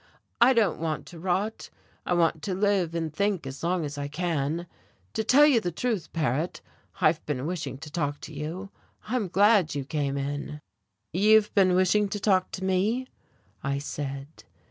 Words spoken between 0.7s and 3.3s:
want to rot, I want to live and